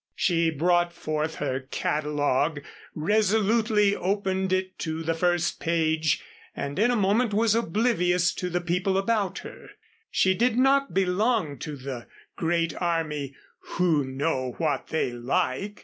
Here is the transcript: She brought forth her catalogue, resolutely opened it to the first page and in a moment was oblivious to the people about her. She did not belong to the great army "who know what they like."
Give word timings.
She 0.15 0.49
brought 0.49 0.91
forth 0.93 1.35
her 1.35 1.59
catalogue, 1.69 2.61
resolutely 2.95 3.95
opened 3.95 4.51
it 4.51 4.79
to 4.79 5.03
the 5.03 5.13
first 5.13 5.59
page 5.59 6.23
and 6.55 6.79
in 6.79 6.89
a 6.89 6.95
moment 6.95 7.35
was 7.35 7.53
oblivious 7.53 8.33
to 8.33 8.49
the 8.49 8.61
people 8.61 8.97
about 8.97 9.37
her. 9.45 9.69
She 10.09 10.33
did 10.33 10.57
not 10.57 10.91
belong 10.95 11.59
to 11.59 11.75
the 11.75 12.07
great 12.35 12.73
army 12.81 13.35
"who 13.75 14.03
know 14.03 14.53
what 14.57 14.87
they 14.87 15.11
like." 15.11 15.79